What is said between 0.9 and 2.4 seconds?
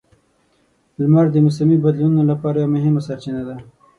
لمر د موسمي بدلونونو